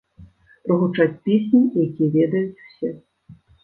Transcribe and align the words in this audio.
Прагучаць 0.63 1.19
песні, 1.29 1.61
якія 1.87 2.09
ведаюць 2.19 2.61
усе. 2.69 2.89